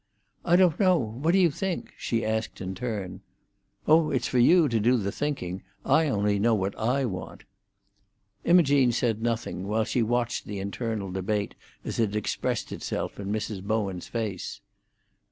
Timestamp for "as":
11.85-11.99